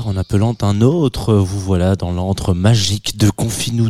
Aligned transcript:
En 0.00 0.16
appelant 0.16 0.56
un 0.62 0.80
autre, 0.80 1.34
vous 1.34 1.60
voilà 1.60 1.96
dans 1.96 2.12
l'antre 2.12 2.54
magique 2.54 3.16
de 3.18 3.30
Confine-nous 3.30 3.88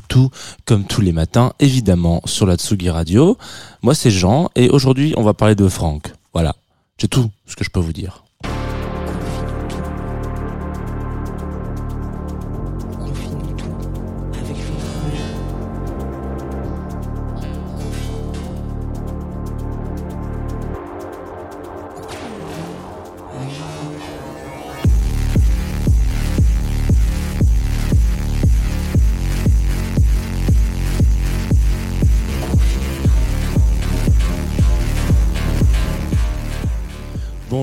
comme 0.64 0.84
tous 0.84 1.00
les 1.00 1.12
matins, 1.12 1.52
évidemment, 1.60 2.20
sur 2.24 2.46
la 2.46 2.56
Tsugi 2.56 2.90
Radio. 2.90 3.38
Moi 3.82 3.94
c'est 3.94 4.10
Jean, 4.10 4.50
et 4.56 4.68
aujourd'hui 4.68 5.14
on 5.16 5.22
va 5.22 5.34
parler 5.34 5.54
de 5.54 5.68
Franck. 5.68 6.12
Voilà, 6.32 6.56
c'est 6.98 7.08
tout 7.08 7.30
ce 7.46 7.56
que 7.56 7.64
je 7.64 7.70
peux 7.70 7.80
vous 7.80 7.92
dire. 7.92 8.24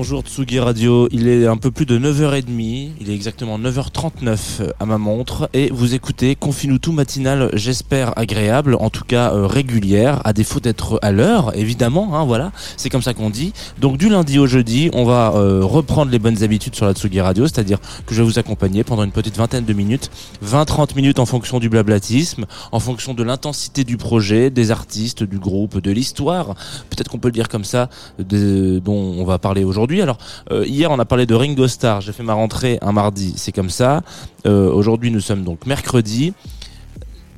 Bonjour 0.00 0.22
Tsugi 0.22 0.58
Radio, 0.58 1.08
il 1.12 1.28
est 1.28 1.46
un 1.46 1.58
peu 1.58 1.70
plus 1.70 1.84
de 1.84 1.98
9h30, 1.98 2.92
il 3.02 3.10
est 3.10 3.14
exactement 3.14 3.58
9h39 3.58 4.72
à 4.80 4.86
ma 4.86 4.96
montre 4.96 5.50
et 5.52 5.68
vous 5.70 5.94
écoutez 5.94 6.36
Confine-nous 6.36 6.78
tout 6.78 6.92
matinal, 6.92 7.50
j'espère 7.52 8.18
agréable, 8.18 8.78
en 8.80 8.88
tout 8.88 9.04
cas 9.04 9.34
euh, 9.34 9.46
régulière, 9.46 10.22
à 10.24 10.32
défaut 10.32 10.58
d'être 10.58 10.98
à 11.02 11.12
l'heure, 11.12 11.54
évidemment, 11.54 12.16
hein, 12.16 12.24
voilà, 12.24 12.50
c'est 12.78 12.88
comme 12.88 13.02
ça 13.02 13.12
qu'on 13.12 13.28
dit. 13.28 13.52
Donc 13.78 13.98
du 13.98 14.08
lundi 14.08 14.38
au 14.38 14.46
jeudi, 14.46 14.88
on 14.94 15.04
va 15.04 15.34
euh, 15.34 15.60
reprendre 15.62 16.10
les 16.10 16.18
bonnes 16.18 16.42
habitudes 16.42 16.74
sur 16.74 16.86
la 16.86 16.94
Tsugi 16.94 17.20
Radio, 17.20 17.46
c'est-à-dire 17.46 17.78
que 18.06 18.14
je 18.14 18.22
vais 18.22 18.26
vous 18.26 18.38
accompagner 18.38 18.84
pendant 18.84 19.04
une 19.04 19.12
petite 19.12 19.36
vingtaine 19.36 19.66
de 19.66 19.72
minutes, 19.74 20.10
20-30 20.42 20.96
minutes 20.96 21.18
en 21.18 21.26
fonction 21.26 21.58
du 21.58 21.68
blablatisme, 21.68 22.46
en 22.72 22.80
fonction 22.80 23.12
de 23.12 23.22
l'intensité 23.22 23.84
du 23.84 23.98
projet, 23.98 24.48
des 24.48 24.70
artistes, 24.70 25.24
du 25.24 25.38
groupe, 25.38 25.78
de 25.78 25.90
l'histoire, 25.90 26.54
peut-être 26.88 27.10
qu'on 27.10 27.18
peut 27.18 27.28
le 27.28 27.32
dire 27.32 27.50
comme 27.50 27.64
ça, 27.64 27.90
dont 28.18 29.14
on 29.18 29.24
va 29.26 29.38
parler 29.38 29.62
aujourd'hui. 29.62 29.89
Alors 29.98 30.18
euh, 30.52 30.64
hier 30.66 30.90
on 30.90 30.98
a 31.00 31.04
parlé 31.04 31.26
de 31.26 31.34
Ringo 31.34 31.66
Starr, 31.66 32.00
j'ai 32.00 32.12
fait 32.12 32.22
ma 32.22 32.34
rentrée 32.34 32.78
un 32.82 32.92
mardi, 32.92 33.32
c'est 33.36 33.50
comme 33.52 33.70
ça. 33.70 34.02
Euh, 34.46 34.70
aujourd'hui 34.70 35.10
nous 35.10 35.20
sommes 35.20 35.42
donc 35.42 35.66
mercredi. 35.66 36.32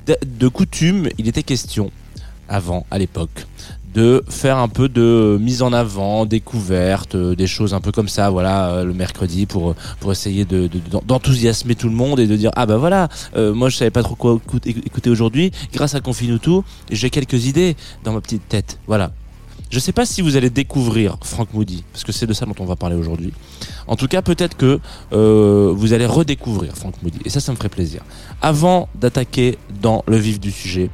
De, 0.05 0.49
coutume, 0.49 1.07
il 1.17 1.29
était 1.29 1.43
question 1.43 1.89
avant, 2.49 2.85
à 2.91 2.97
l'époque, 2.97 3.47
de 3.95 4.21
faire 4.27 4.57
un 4.57 4.67
peu 4.67 4.89
de 4.89 5.37
mise 5.39 5.61
en 5.61 5.71
avant, 5.71 6.25
découverte, 6.25 7.15
euh, 7.15 7.35
des 7.35 7.47
choses 7.47 7.73
un 7.73 7.79
peu 7.79 7.93
comme 7.93 8.09
ça, 8.09 8.29
voilà, 8.29 8.83
le 8.83 8.93
mercredi 8.93 9.45
pour 9.45 9.75
pour 10.01 10.11
essayer 10.11 10.43
de 10.43 10.67
de- 10.67 10.81
d'enthousiasmer 11.05 11.75
tout 11.75 11.87
le 11.87 11.95
monde 11.95 12.19
et 12.19 12.27
de 12.27 12.35
dire 12.35 12.51
ah 12.57 12.65
bah 12.65 12.75
voilà, 12.75 13.07
moi 13.37 13.69
je 13.69 13.77
savais 13.77 13.91
pas 13.91 14.03
trop 14.03 14.15
quoi 14.15 14.39
écouter, 14.65 15.09
aujourd'hui, 15.09 15.51
grâce 15.73 15.95
à 15.95 16.01
Confine 16.01 16.37
tout, 16.37 16.65
j'ai 16.91 17.09
quelques 17.09 17.45
idées 17.45 17.77
dans 18.03 18.11
ma 18.11 18.19
petite 18.19 18.47
tête, 18.49 18.77
voilà. 18.87 19.11
Je 19.73 19.79
sais 19.79 19.91
pas 19.91 20.05
si 20.05 20.21
vous 20.21 20.35
allez 20.35 20.51
découvrir 20.51 21.17
Frank 21.23 21.51
Moody, 21.51 21.83
parce 21.91 22.03
que 22.03 22.11
c'est 22.11 22.27
de 22.27 22.33
ça 22.33 22.45
dont 22.45 22.53
on 22.59 22.65
va 22.65 22.75
parler 22.75 22.95
aujourd'hui. 22.95 23.33
En 23.87 23.95
tout 23.95 24.07
cas, 24.07 24.21
peut-être 24.21 24.55
que 24.55 24.79
euh, 25.13 25.73
vous 25.75 25.93
allez 25.93 26.05
redécouvrir 26.05 26.75
Frank 26.75 26.93
Moody, 27.01 27.17
et 27.25 27.31
ça, 27.31 27.39
ça 27.39 27.51
me 27.51 27.57
ferait 27.57 27.69
plaisir. 27.69 28.03
Avant 28.39 28.87
d'attaquer 28.93 29.57
dans 29.81 30.03
le 30.05 30.17
vif 30.17 30.39
du 30.39 30.51
sujet, 30.51 30.91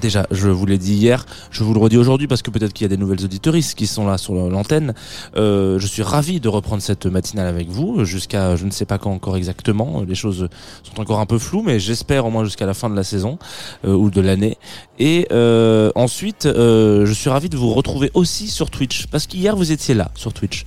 Déjà, 0.00 0.26
je 0.30 0.48
vous 0.48 0.66
l'ai 0.66 0.78
dit 0.78 0.94
hier, 0.94 1.24
je 1.50 1.64
vous 1.64 1.72
le 1.72 1.80
redis 1.80 1.96
aujourd'hui 1.96 2.26
parce 2.26 2.42
que 2.42 2.50
peut-être 2.50 2.72
qu'il 2.72 2.84
y 2.84 2.86
a 2.86 2.88
des 2.88 2.98
nouvelles 2.98 3.24
auditoristes 3.24 3.76
qui 3.76 3.86
sont 3.86 4.06
là 4.06 4.18
sur 4.18 4.34
l'antenne. 4.34 4.94
Euh, 5.36 5.78
je 5.78 5.86
suis 5.86 6.02
ravi 6.02 6.38
de 6.38 6.48
reprendre 6.48 6.82
cette 6.82 7.06
matinale 7.06 7.46
avec 7.46 7.68
vous 7.68 8.04
jusqu'à 8.04 8.56
je 8.56 8.66
ne 8.66 8.70
sais 8.70 8.84
pas 8.84 8.98
quand 8.98 9.12
encore 9.12 9.36
exactement. 9.36 10.02
Les 10.06 10.14
choses 10.14 10.48
sont 10.82 11.00
encore 11.00 11.20
un 11.20 11.26
peu 11.26 11.38
floues, 11.38 11.62
mais 11.62 11.80
j'espère 11.80 12.26
au 12.26 12.30
moins 12.30 12.44
jusqu'à 12.44 12.66
la 12.66 12.74
fin 12.74 12.90
de 12.90 12.94
la 12.94 13.04
saison 13.04 13.38
euh, 13.84 13.94
ou 13.94 14.10
de 14.10 14.20
l'année. 14.20 14.58
Et 14.98 15.26
euh, 15.32 15.90
ensuite, 15.94 16.46
euh, 16.46 17.06
je 17.06 17.12
suis 17.12 17.30
ravi 17.30 17.48
de 17.48 17.56
vous 17.56 17.72
retrouver 17.72 18.10
aussi 18.14 18.48
sur 18.48 18.70
Twitch 18.70 19.06
parce 19.06 19.26
qu'hier 19.26 19.56
vous 19.56 19.72
étiez 19.72 19.94
là 19.94 20.10
sur 20.14 20.32
Twitch. 20.32 20.64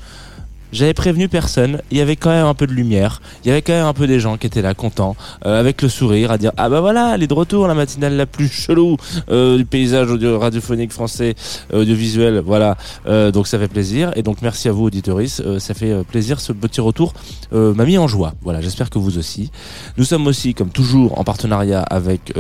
J'avais 0.72 0.94
prévenu 0.94 1.28
personne, 1.30 1.82
il 1.90 1.98
y 1.98 2.02
avait 2.02 2.16
quand 2.16 2.30
même 2.30 2.46
un 2.46 2.54
peu 2.54 2.68
de 2.68 2.74
lumière, 2.74 3.22
il 3.44 3.48
y 3.48 3.52
avait 3.52 3.62
quand 3.62 3.74
même 3.74 3.86
un 3.86 3.94
peu 3.94 4.06
des 4.06 4.20
gens 4.20 4.38
qui 4.38 4.48
étaient 4.48 4.62
là 4.62 4.74
contents, 4.74 5.16
euh, 5.46 5.60
avec 5.60 5.82
le 5.82 5.90
sourire, 5.90 6.32
à 6.32 6.38
dire 6.38 6.52
ah 6.58 6.70
bah 6.70 6.80
voilà, 6.80 7.14
elle 7.16 7.24
est 7.24 7.28
de 7.28 7.34
retour, 7.34 7.68
la 7.68 7.74
matinale 7.74 8.16
la 8.16 8.26
plus 8.26 8.48
chelou 8.48 8.98
euh, 9.30 9.58
du 9.58 9.66
paysage 9.66 10.12
audio 10.12 10.38
radiophonique 10.38 10.92
français, 10.92 11.36
euh, 11.74 11.82
audiovisuel, 11.82 12.40
voilà. 12.46 12.78
Euh, 13.08 13.32
donc 13.32 13.48
ça 13.48 13.58
fait 13.58 13.68
plaisir 13.68 14.12
et 14.16 14.22
donc 14.22 14.42
merci 14.42 14.68
à 14.70 14.72
vous 14.72 14.86
auditoris, 14.86 15.42
euh, 15.44 15.60
ça 15.60 15.74
fait 15.74 15.92
euh, 15.92 16.04
plaisir 16.04 16.40
ce 16.40 16.54
petit 16.54 16.82
retour 16.82 17.14
m'a 17.52 17.86
mis 17.86 17.98
en 17.98 18.08
joie. 18.08 18.34
Voilà, 18.42 18.62
j'espère 18.62 18.90
que 18.90 19.00
vous 19.00 19.18
aussi. 19.18 19.50
Nous 19.98 20.04
sommes 20.04 20.28
aussi 20.28 20.54
comme 20.54 20.70
toujours 20.70 21.18
en 21.18 21.24
partenariat 21.24 21.82
avec 21.82 22.34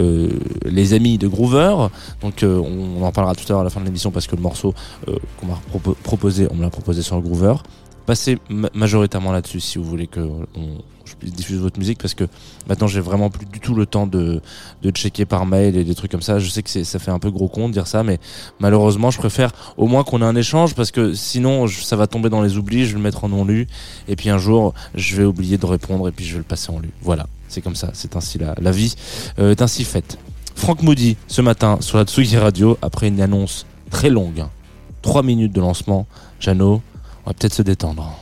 les 0.66 0.94
amis 0.94 1.18
de 1.18 1.28
Groover, 1.28 1.76
donc 2.22 2.44
on, 2.44 3.04
en 3.04 3.12
parlera 3.12 3.34
tout 3.34 3.44
à 3.48 3.54
l'heure 3.54 3.62
à 3.62 3.64
la 3.64 3.70
fin 3.70 3.80
de 3.80 3.86
l'émission 3.86 4.12
parce 4.12 4.28
que 4.28 4.36
le 4.36 4.42
morceau 4.42 4.74
qu'on 5.06 5.48
m'a 5.48 5.60
propo- 5.74 5.96
proposé, 6.04 6.48
on 6.52 6.56
me 6.56 6.62
l'a 6.62 6.70
proposé 6.70 7.02
sur 7.02 7.16
le 7.16 7.22
Groover 7.22 7.56
passez 8.10 8.40
ma- 8.50 8.72
majoritairement 8.74 9.32
là-dessus 9.32 9.60
si 9.60 9.78
vous 9.78 9.84
voulez 9.84 10.08
que 10.08 10.20
on, 10.20 10.82
je 11.06 11.14
puisse 11.16 11.32
diffuser 11.34 11.60
votre 11.60 11.78
musique 11.78 12.00
parce 12.00 12.16
que 12.16 12.24
maintenant 12.68 12.88
j'ai 12.88 13.02
vraiment 13.02 13.30
plus 13.30 13.46
du 13.46 13.60
tout 13.60 13.76
le 13.76 13.86
temps 13.86 14.08
de, 14.08 14.42
de 14.82 14.90
checker 14.92 15.26
par 15.26 15.46
mail 15.46 15.76
et 15.78 15.84
des 15.84 15.94
trucs 15.94 16.10
comme 16.12 16.24
ça. 16.24 16.40
Je 16.40 16.50
sais 16.50 16.64
que 16.64 16.70
ça 16.70 17.00
fait 17.00 17.12
un 17.12 17.20
peu 17.20 17.30
gros 17.30 17.48
con 17.48 17.68
de 17.68 17.74
dire 17.74 17.86
ça, 17.86 18.02
mais 18.04 18.20
malheureusement 18.60 19.12
je 19.12 19.20
préfère 19.20 19.52
au 19.78 19.86
moins 19.86 20.04
qu'on 20.04 20.22
ait 20.24 20.26
un 20.26 20.36
échange 20.36 20.74
parce 20.74 20.90
que 20.90 21.14
sinon 21.14 21.68
ça 21.68 21.96
va 21.96 22.08
tomber 22.08 22.30
dans 22.30 22.42
les 22.42 22.58
oublis, 22.58 22.86
je 22.86 22.92
vais 22.94 22.98
le 22.98 23.04
mettre 23.04 23.24
en 23.24 23.30
non 23.30 23.46
lu 23.46 23.68
et 24.08 24.16
puis 24.16 24.30
un 24.32 24.40
jour 24.40 24.74
je 24.96 25.16
vais 25.18 25.26
oublier 25.26 25.60
de 25.60 25.66
répondre 25.68 26.08
et 26.08 26.12
puis 26.12 26.26
je 26.26 26.32
vais 26.34 26.40
le 26.40 26.44
passer 26.44 26.72
en 26.72 26.80
lu. 26.80 26.90
Voilà, 27.04 27.28
c'est 27.48 27.62
comme 27.62 27.76
ça, 27.76 27.92
c'est 27.94 28.16
ainsi 28.16 28.40
la, 28.40 28.56
la 28.60 28.72
vie 28.72 28.96
euh, 29.38 29.52
est 29.52 29.62
ainsi 29.62 29.84
faite. 29.84 30.18
Franck 30.56 30.82
Moody 30.82 31.16
ce 31.28 31.42
matin 31.42 31.78
sur 31.80 31.98
la 32.00 32.06
Tsugi 32.06 32.38
Radio 32.38 32.78
après 32.82 33.08
une 33.08 33.22
annonce 33.22 33.66
très 33.92 34.10
longue, 34.10 34.40
hein. 34.42 34.50
trois 35.04 35.22
minutes 35.24 35.54
de 35.54 35.62
lancement. 35.62 36.08
Jeannot, 36.40 36.82
on 37.26 37.30
va 37.30 37.34
peut-être 37.34 37.54
se 37.54 37.62
détendre. 37.62 38.14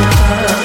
time 0.00 0.59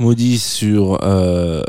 Maudit 0.00 0.38
sur 0.38 0.98
euh, 1.02 1.62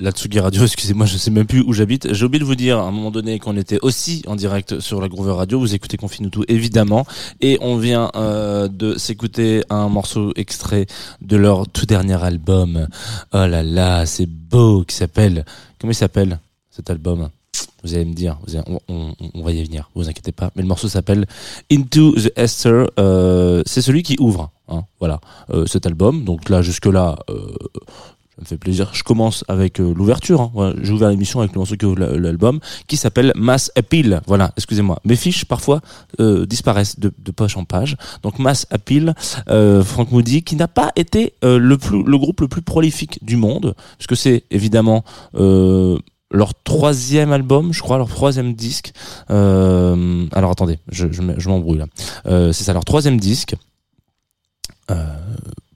la 0.00 0.10
Tsugi 0.10 0.40
Radio, 0.40 0.62
excusez-moi, 0.64 1.06
je 1.06 1.16
sais 1.16 1.30
même 1.30 1.46
plus 1.46 1.60
où 1.60 1.72
j'habite. 1.72 2.12
J'ai 2.12 2.24
oublié 2.24 2.40
de 2.40 2.44
vous 2.44 2.54
dire 2.54 2.78
à 2.78 2.82
un 2.82 2.90
moment 2.90 3.10
donné 3.10 3.38
qu'on 3.38 3.56
était 3.56 3.78
aussi 3.82 4.22
en 4.26 4.36
direct 4.36 4.80
sur 4.80 5.00
la 5.00 5.08
Groover 5.08 5.32
Radio. 5.32 5.58
Vous 5.58 5.74
écoutez 5.74 5.96
Confine 5.96 6.30
tout 6.30 6.44
évidemment, 6.48 7.06
et 7.40 7.58
on 7.60 7.76
vient 7.76 8.10
euh, 8.14 8.68
de 8.68 8.98
s'écouter 8.98 9.62
un 9.70 9.88
morceau 9.88 10.32
extrait 10.36 10.86
de 11.20 11.36
leur 11.36 11.68
tout 11.68 11.86
dernier 11.86 12.22
album. 12.22 12.88
Oh 13.32 13.46
là 13.46 13.62
là, 13.62 14.06
c'est 14.06 14.26
beau, 14.26 14.84
qui 14.84 14.94
s'appelle 14.94 15.44
comment 15.78 15.92
il 15.92 15.96
s'appelle 15.96 16.38
cet 16.70 16.90
album? 16.90 17.30
Vous 17.82 17.94
allez 17.94 18.04
me 18.04 18.14
dire, 18.14 18.38
on 18.88 19.42
va 19.42 19.52
y 19.52 19.62
venir, 19.62 19.90
vous 19.94 20.08
inquiétez 20.08 20.32
pas. 20.32 20.50
Mais 20.56 20.62
le 20.62 20.68
morceau 20.68 20.88
s'appelle 20.88 21.26
Into 21.70 22.12
the 22.12 22.32
Esther. 22.36 22.90
Euh, 22.98 23.62
c'est 23.64 23.80
celui 23.80 24.02
qui 24.02 24.16
ouvre, 24.18 24.50
hein, 24.68 24.82
voilà, 25.00 25.20
euh, 25.50 25.66
cet 25.66 25.86
album. 25.86 26.24
Donc 26.24 26.48
là, 26.48 26.62
jusque 26.62 26.86
là, 26.86 27.16
euh, 27.30 27.34
ça 28.36 28.42
me 28.42 28.46
fait 28.46 28.58
plaisir. 28.58 28.90
Je 28.92 29.02
commence 29.02 29.44
avec 29.48 29.80
euh, 29.80 29.94
l'ouverture. 29.96 30.42
Hein. 30.42 30.50
Voilà, 30.52 30.74
J'ai 30.82 30.92
ouvert 30.92 31.08
l'émission 31.08 31.40
avec 31.40 31.54
le 31.54 31.58
morceau 31.58 31.74
l'album, 31.94 32.60
qui 32.86 32.98
s'appelle 32.98 33.32
Mass 33.34 33.72
Appeal. 33.76 34.20
Voilà, 34.26 34.52
excusez-moi. 34.58 35.00
Mes 35.06 35.16
fiches 35.16 35.46
parfois 35.46 35.80
euh, 36.20 36.44
disparaissent 36.44 37.00
de, 37.00 37.10
de 37.18 37.30
page 37.30 37.56
en 37.56 37.64
page. 37.64 37.96
Donc 38.22 38.38
Mass 38.38 38.66
Appeal, 38.70 39.14
euh, 39.48 39.82
Frank 39.82 40.10
Moody, 40.12 40.42
qui 40.42 40.54
n'a 40.56 40.68
pas 40.68 40.92
été 40.96 41.32
le 41.42 41.76
plus, 41.76 42.02
le 42.02 42.18
groupe 42.18 42.42
le 42.42 42.48
plus 42.48 42.60
prolifique 42.60 43.24
du 43.24 43.36
monde, 43.36 43.74
puisque 43.96 44.16
c'est 44.16 44.44
évidemment 44.50 45.02
leur 45.32 46.52
troisième 46.62 47.32
album, 47.32 47.72
je 47.72 47.80
crois, 47.80 47.96
leur 47.96 48.08
troisième 48.08 48.52
disque. 48.52 48.92
Alors 49.28 50.50
attendez, 50.50 50.78
je, 50.90 51.10
je, 51.10 51.22
je 51.38 51.48
m'embrouille 51.48 51.78
là. 51.78 51.86
C'est 52.52 52.64
ça, 52.64 52.74
leur 52.74 52.84
troisième 52.84 53.18
disque, 53.18 53.56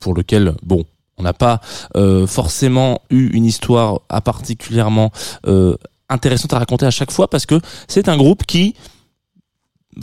pour 0.00 0.14
lequel, 0.14 0.54
bon, 0.62 0.84
on 1.20 1.22
n'a 1.22 1.34
pas 1.34 1.60
euh, 1.96 2.26
forcément 2.26 3.02
eu 3.10 3.28
une 3.28 3.44
histoire 3.44 4.00
particulièrement 4.24 5.12
euh, 5.46 5.76
intéressante 6.08 6.54
à 6.54 6.58
raconter 6.58 6.86
à 6.86 6.90
chaque 6.90 7.12
fois 7.12 7.28
parce 7.28 7.46
que 7.46 7.60
c'est 7.88 8.08
un 8.08 8.16
groupe 8.16 8.44
qui 8.46 8.74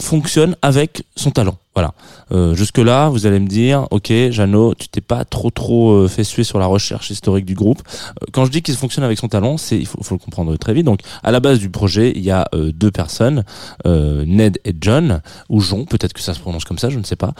fonctionne 0.00 0.56
avec 0.62 1.04
son 1.16 1.30
talent. 1.30 1.56
Voilà. 1.74 1.94
Euh, 2.32 2.54
jusque 2.56 2.78
là, 2.78 3.08
vous 3.08 3.26
allez 3.26 3.38
me 3.38 3.46
dire, 3.46 3.86
ok, 3.92 4.12
Jeannot, 4.30 4.74
tu 4.74 4.88
t'es 4.88 5.00
pas 5.00 5.24
trop 5.24 5.50
trop 5.50 5.92
euh, 5.92 6.08
fait 6.08 6.24
suer 6.24 6.42
sur 6.42 6.58
la 6.58 6.66
recherche 6.66 7.10
historique 7.10 7.44
du 7.44 7.54
groupe. 7.54 7.82
Euh, 8.20 8.26
quand 8.32 8.44
je 8.44 8.50
dis 8.50 8.62
qu'il 8.62 8.74
fonctionne 8.74 9.04
avec 9.04 9.16
son 9.16 9.28
talent, 9.28 9.56
c'est 9.58 9.78
il 9.78 9.86
faut, 9.86 10.02
faut 10.02 10.14
le 10.16 10.18
comprendre 10.18 10.56
très 10.56 10.74
vite. 10.74 10.84
Donc, 10.84 11.00
à 11.22 11.30
la 11.30 11.38
base 11.38 11.60
du 11.60 11.70
projet, 11.70 12.12
il 12.16 12.22
y 12.22 12.32
a 12.32 12.48
euh, 12.52 12.72
deux 12.72 12.90
personnes, 12.90 13.44
euh, 13.86 14.24
Ned 14.26 14.58
et 14.64 14.74
John, 14.80 15.22
ou 15.48 15.60
John, 15.60 15.86
peut-être 15.86 16.12
que 16.12 16.20
ça 16.20 16.34
se 16.34 16.40
prononce 16.40 16.64
comme 16.64 16.78
ça, 16.78 16.90
je 16.90 16.98
ne 16.98 17.04
sais 17.04 17.16
pas. 17.16 17.32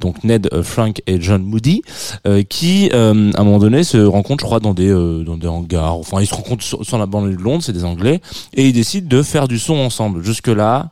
Donc 0.00 0.22
Ned, 0.24 0.48
Frank 0.62 1.00
et 1.06 1.20
John 1.20 1.42
Moody, 1.42 1.82
qui 2.48 2.90
à 2.92 2.98
un 2.98 3.14
moment 3.44 3.58
donné 3.58 3.82
se 3.82 3.98
rencontrent, 3.98 4.42
je 4.42 4.46
crois, 4.46 4.60
dans 4.60 4.74
des 4.74 4.90
dans 4.90 5.36
des 5.36 5.46
hangars. 5.46 5.94
Enfin, 5.94 6.20
ils 6.20 6.26
se 6.26 6.34
rencontrent 6.34 6.64
sur, 6.64 6.84
sur 6.84 6.98
la 6.98 7.06
banlieue 7.06 7.36
de 7.36 7.42
Londres, 7.42 7.62
c'est 7.62 7.72
des 7.72 7.84
Anglais, 7.84 8.20
et 8.54 8.66
ils 8.68 8.72
décident 8.72 9.08
de 9.08 9.22
faire 9.22 9.48
du 9.48 9.58
son 9.58 9.74
ensemble. 9.74 10.22
Jusque 10.22 10.48
là. 10.48 10.90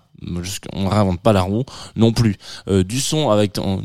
On 0.73 0.88
réinvente 0.88 1.21
pas 1.21 1.33
la 1.33 1.43
roue 1.43 1.64
non 1.97 2.12
plus. 2.12 2.37
Euh, 2.69 2.83
du 2.85 3.00
son 3.00 3.31
avec 3.31 3.59
en- 3.59 3.81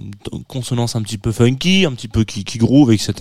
consonance 0.48 0.96
un 0.96 1.02
petit 1.02 1.18
peu 1.18 1.32
funky, 1.32 1.86
un 1.86 1.92
petit 1.94 2.08
peu 2.08 2.24
qui, 2.24 2.44
qui 2.44 2.58
groove, 2.58 2.92
etc. 2.92 3.14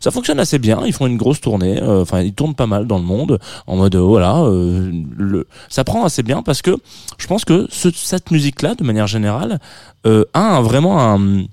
Ça 0.00 0.10
fonctionne 0.10 0.40
assez 0.40 0.58
bien. 0.58 0.82
Ils 0.86 0.92
font 0.92 1.06
une 1.06 1.16
grosse 1.16 1.40
tournée. 1.40 1.80
euh, 1.82 2.02
Enfin, 2.02 2.20
ils 2.20 2.32
tournent 2.34 2.54
pas 2.54 2.66
mal 2.66 2.86
dans 2.86 2.98
le 2.98 3.04
monde 3.04 3.38
en 3.66 3.76
mode 3.76 3.94
euh, 3.94 4.00
voilà. 4.00 4.38
euh, 4.38 4.90
le, 5.16 5.46
ça 5.68 5.84
prend 5.84 6.04
assez 6.04 6.22
bien 6.22 6.42
parce 6.42 6.62
que 6.62 6.76
je 7.18 7.26
pense 7.26 7.44
que 7.44 7.66
ce- 7.70 7.90
cette 7.92 8.30
musique-là, 8.30 8.74
de 8.74 8.84
manière 8.84 9.06
générale, 9.06 9.58
euh, 10.06 10.24
a 10.34 10.60
vraiment 10.60 11.00
un 11.00 11.44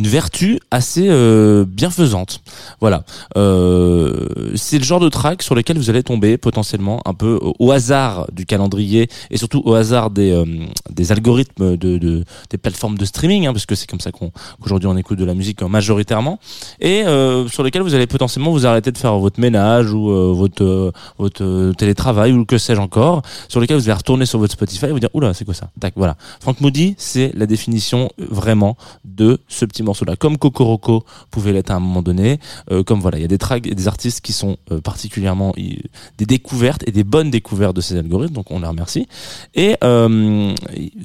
une 0.00 0.06
vertu 0.06 0.58
assez 0.70 1.08
euh, 1.10 1.66
bienfaisante. 1.68 2.40
Voilà. 2.80 3.04
Euh, 3.36 4.52
c'est 4.54 4.78
le 4.78 4.84
genre 4.84 4.98
de 5.00 5.10
track 5.10 5.42
sur 5.42 5.54
lequel 5.54 5.76
vous 5.76 5.90
allez 5.90 6.02
tomber 6.02 6.38
potentiellement 6.38 7.02
un 7.04 7.12
peu 7.12 7.38
au, 7.42 7.70
hasard 7.70 8.26
du 8.32 8.46
calendrier 8.46 9.10
et 9.30 9.36
surtout 9.36 9.60
au 9.66 9.74
hasard 9.74 10.08
des, 10.08 10.30
euh, 10.32 10.46
des 10.88 11.12
algorithmes 11.12 11.76
de, 11.76 11.98
de- 11.98 12.24
des 12.48 12.56
plateformes 12.56 12.96
de 12.96 13.04
streaming, 13.04 13.46
hein, 13.46 13.52
parce 13.52 13.66
que 13.66 13.74
c'est 13.74 13.86
comme 13.86 14.00
ça 14.00 14.10
qu'on 14.10 14.32
qu'aujourd'hui 14.62 14.88
on 14.88 14.96
écoute 14.96 15.18
de 15.18 15.26
la 15.26 15.34
musique 15.34 15.62
euh, 15.62 15.68
majoritairement, 15.68 16.38
et 16.80 17.04
sur 17.48 17.62
lesquels 17.62 17.82
vous 17.82 17.94
allez 17.94 18.06
potentiellement 18.06 18.52
vous 18.52 18.66
arrêter 18.66 18.92
de 18.92 18.98
faire 18.98 19.18
votre 19.18 19.38
ménage 19.38 19.92
ou 19.92 20.08
votre 20.34 20.92
votre 21.18 21.72
télétravail 21.76 22.32
ou 22.32 22.44
que 22.46 22.56
sais-je 22.56 22.80
encore, 22.80 23.22
sur 23.48 23.60
lesquels 23.60 23.76
vous 23.76 23.88
allez 23.88 23.98
retourner 23.98 24.24
sur 24.24 24.38
votre 24.38 24.52
Spotify 24.54 24.86
et 24.86 24.92
vous 24.92 25.00
dire 25.00 25.10
oula 25.12 25.34
c'est 25.34 25.44
quoi 25.44 25.54
ça? 25.54 25.68
Tac 25.78 25.92
voilà. 25.96 26.16
Frank 26.40 26.60
Moody 26.62 26.94
c'est 26.96 27.32
la 27.34 27.46
définition 27.46 28.10
vraiment 28.18 28.76
de 29.04 29.38
ce 29.48 29.64
petit 29.66 29.82
morceau-là, 29.90 30.16
comme 30.16 30.38
Kokoroko 30.38 31.04
pouvait 31.30 31.52
l'être 31.52 31.70
à 31.70 31.74
un 31.74 31.80
moment 31.80 32.02
donné, 32.02 32.38
euh, 32.70 32.82
comme 32.82 33.00
voilà 33.00 33.18
il 33.18 33.22
y 33.22 33.24
a 33.24 33.28
des 33.28 33.38
tracks 33.38 33.66
et 33.66 33.74
des 33.74 33.88
artistes 33.88 34.20
qui 34.20 34.32
sont 34.32 34.56
euh, 34.70 34.80
particulièrement 34.80 35.52
des 36.18 36.26
découvertes 36.26 36.82
et 36.86 36.92
des 36.92 37.04
bonnes 37.04 37.30
découvertes 37.30 37.76
de 37.76 37.80
ces 37.80 37.96
algorithmes, 37.96 38.34
donc 38.34 38.50
on 38.50 38.60
les 38.60 38.66
remercie. 38.66 39.08
Et 39.54 39.76
euh, 39.84 40.54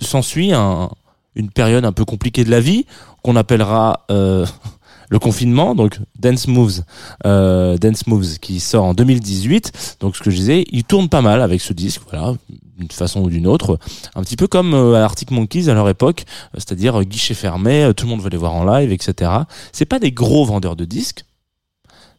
s'ensuit 0.01 0.53
un, 0.53 0.89
une 1.35 1.49
période 1.49 1.85
un 1.85 1.91
peu 1.91 2.05
compliquée 2.05 2.43
de 2.43 2.51
la 2.51 2.59
vie 2.59 2.85
qu'on 3.23 3.35
appellera 3.35 4.05
euh, 4.11 4.45
le 5.09 5.19
confinement, 5.19 5.75
donc 5.75 5.99
Dance 6.19 6.47
Moves, 6.47 6.81
Dance 7.23 8.07
Moves 8.07 8.39
qui 8.39 8.59
sort 8.59 8.85
en 8.85 8.93
2018. 8.93 9.97
Donc 9.99 10.15
ce 10.15 10.23
que 10.23 10.31
je 10.31 10.37
disais, 10.37 10.65
il 10.71 10.83
tourne 10.83 11.09
pas 11.09 11.21
mal 11.21 11.41
avec 11.41 11.61
ce 11.61 11.73
disque, 11.73 12.01
voilà, 12.09 12.35
d'une 12.77 12.91
façon 12.91 13.21
ou 13.21 13.29
d'une 13.29 13.47
autre, 13.47 13.79
un 14.15 14.21
petit 14.21 14.35
peu 14.35 14.47
comme 14.47 14.73
euh, 14.73 14.95
à 14.95 15.03
Arctic 15.03 15.31
Monkeys 15.31 15.69
à 15.69 15.73
leur 15.73 15.87
époque, 15.89 16.25
euh, 16.27 16.55
c'est-à-dire 16.55 16.99
euh, 16.99 17.03
guichet 17.03 17.33
fermé, 17.33 17.91
tout 17.95 18.05
le 18.05 18.11
monde 18.11 18.21
veut 18.21 18.29
les 18.29 18.37
voir 18.37 18.53
en 18.53 18.65
live, 18.65 18.91
etc. 18.91 19.31
C'est 19.71 19.85
pas 19.85 19.99
des 19.99 20.11
gros 20.11 20.45
vendeurs 20.45 20.75
de 20.75 20.85
disques, 20.85 21.25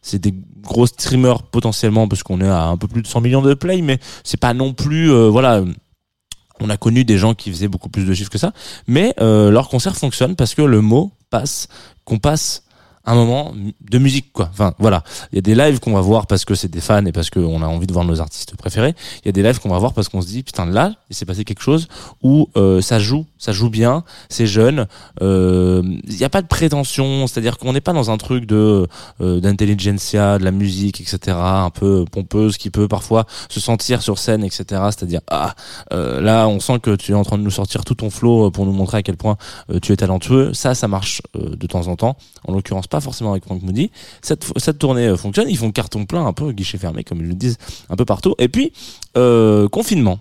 c'est 0.01 0.19
des 0.19 0.33
gros 0.61 0.87
streamers 0.87 1.43
potentiellement 1.43 2.07
parce 2.07 2.23
qu'on 2.23 2.41
est 2.41 2.47
à 2.47 2.65
un 2.65 2.77
peu 2.77 2.87
plus 2.87 3.01
de 3.01 3.07
100 3.07 3.21
millions 3.21 3.41
de 3.41 3.53
play, 3.53 3.81
mais 3.81 3.99
c'est 4.23 4.39
pas 4.39 4.53
non 4.53 4.73
plus, 4.73 5.11
euh, 5.11 5.29
voilà. 5.29 5.63
On 6.59 6.71
a 6.71 6.77
connu 6.77 7.05
des 7.05 7.19
gens 7.19 7.35
qui 7.35 7.51
faisaient 7.51 7.67
beaucoup 7.67 7.89
plus 7.89 8.05
de 8.05 8.13
chiffres 8.15 8.31
que 8.31 8.39
ça, 8.39 8.51
mais 8.87 9.13
euh, 9.19 9.51
leur 9.51 9.69
concert 9.69 9.95
fonctionne 9.95 10.35
parce 10.35 10.55
que 10.55 10.63
le 10.63 10.81
mot 10.81 11.11
passe, 11.29 11.67
qu'on 12.03 12.17
passe 12.17 12.63
un 13.07 13.15
moment 13.15 13.53
de 13.55 13.97
musique 13.97 14.31
quoi. 14.33 14.49
Enfin 14.51 14.73
voilà, 14.79 15.03
il 15.31 15.35
y 15.35 15.39
a 15.39 15.41
des 15.41 15.55
lives 15.55 15.79
qu'on 15.79 15.93
va 15.93 16.01
voir 16.01 16.27
parce 16.27 16.45
que 16.45 16.55
c'est 16.55 16.67
des 16.67 16.81
fans 16.81 17.05
et 17.05 17.11
parce 17.11 17.29
qu'on 17.29 17.61
a 17.61 17.67
envie 17.67 17.87
de 17.87 17.93
voir 17.93 18.05
nos 18.05 18.19
artistes 18.21 18.55
préférés. 18.55 18.93
Il 19.23 19.27
y 19.27 19.29
a 19.29 19.31
des 19.31 19.41
lives 19.43 19.59
qu'on 19.59 19.69
va 19.69 19.79
voir 19.79 19.93
parce 19.93 20.09
qu'on 20.09 20.21
se 20.21 20.27
dit 20.27 20.43
putain 20.43 20.65
là 20.65 20.93
il 21.09 21.15
s'est 21.15 21.25
passé 21.25 21.43
quelque 21.45 21.61
chose 21.61 21.87
où 22.21 22.49
euh, 22.57 22.81
ça 22.81 22.99
joue, 22.99 23.25
ça 23.37 23.51
joue 23.53 23.69
bien, 23.69 24.03
c'est 24.29 24.45
jeune. 24.47 24.87
euh, 25.21 25.81
Il 26.07 26.15
n'y 26.15 26.23
a 26.23 26.29
pas 26.29 26.41
de 26.41 26.47
prétention, 26.47 27.27
c'est-à-dire 27.27 27.57
qu'on 27.57 27.73
n'est 27.73 27.81
pas 27.81 27.93
dans 27.93 28.11
un 28.11 28.17
truc 28.17 28.45
de 28.45 28.87
euh, 29.21 29.39
d'intelligentsia, 29.39 30.37
de 30.37 30.43
la 30.43 30.51
musique, 30.51 31.01
etc. 31.01 31.37
Un 31.39 31.69
peu 31.69 32.05
pompeuse 32.11 32.57
qui 32.57 32.69
peut 32.69 32.87
parfois 32.87 33.25
se 33.49 33.59
sentir 33.59 34.01
sur 34.01 34.17
scène, 34.19 34.43
etc. 34.43 34.65
C'est-à-dire 34.91 35.21
ah 35.29 35.55
euh, 35.93 36.21
là 36.21 36.47
on 36.47 36.59
sent 36.59 36.79
que 36.79 36.95
tu 36.95 37.11
es 37.11 37.15
en 37.15 37.23
train 37.23 37.37
de 37.37 37.43
nous 37.43 37.51
sortir 37.51 37.85
tout 37.85 37.95
ton 37.95 38.09
flow 38.09 38.51
pour 38.51 38.65
nous 38.65 38.73
montrer 38.73 38.97
à 38.97 39.03
quel 39.03 39.17
point 39.17 39.37
euh, 39.71 39.79
tu 39.79 39.93
es 39.93 39.95
talentueux. 39.97 40.53
Ça, 40.53 40.75
ça 40.75 40.87
marche 40.87 41.21
euh, 41.35 41.55
de 41.55 41.67
temps 41.67 41.87
en 41.87 41.95
temps. 41.95 42.17
En 42.47 42.53
l'occurrence 42.53 42.87
pas 42.87 42.96
forcément 43.01 43.31
avec 43.31 43.43
Frank 43.43 43.61
Moody. 43.61 43.91
Cette, 44.21 44.79
tournée 44.79 45.07
euh, 45.07 45.17
fonctionne, 45.17 45.49
ils 45.49 45.57
font 45.57 45.71
carton 45.71 46.05
plein 46.05 46.25
un 46.25 46.33
peu, 46.33 46.51
guichet 46.51 46.77
fermé 46.77 47.03
comme 47.03 47.19
ils 47.19 47.27
le 47.27 47.33
disent 47.33 47.57
un 47.89 47.95
peu 47.95 48.05
partout. 48.05 48.35
Et 48.39 48.47
puis 48.47 48.71
euh, 49.17 49.67
confinement. 49.67 50.19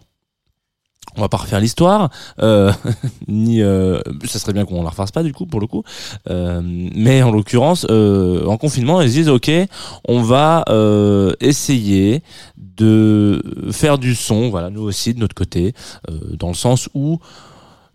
On 1.18 1.22
va 1.22 1.28
pas 1.30 1.38
refaire 1.38 1.60
l'histoire, 1.60 2.10
euh, 2.42 2.70
ni 3.28 3.62
euh, 3.62 4.00
ça 4.24 4.38
serait 4.38 4.52
bien 4.52 4.66
qu'on 4.66 4.82
la 4.82 4.90
refasse 4.90 5.12
pas 5.12 5.22
du 5.22 5.32
coup 5.32 5.46
pour 5.46 5.60
le 5.60 5.66
coup. 5.66 5.82
Mais 6.28 7.22
en 7.22 7.30
l'occurrence, 7.30 7.86
en 7.88 8.56
confinement, 8.58 9.00
ils 9.00 9.08
se 9.08 9.14
disent 9.14 9.28
ok, 9.28 9.50
on 10.06 10.22
va 10.22 10.64
essayer 11.40 12.22
de 12.58 13.42
faire 13.70 13.98
du 13.98 14.14
son, 14.14 14.50
voilà, 14.50 14.68
nous 14.68 14.82
aussi 14.82 15.14
de 15.14 15.20
notre 15.20 15.34
côté, 15.34 15.72
dans 16.38 16.48
le 16.48 16.54
sens 16.54 16.90
où 16.94 17.18